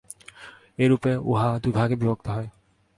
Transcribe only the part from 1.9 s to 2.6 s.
বিভক্ত হয়।